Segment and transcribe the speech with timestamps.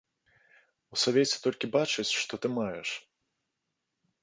[0.95, 2.89] У савеце толькі бачаць, што ты маеш.